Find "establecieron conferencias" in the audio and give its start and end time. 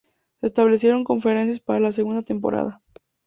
0.47-1.59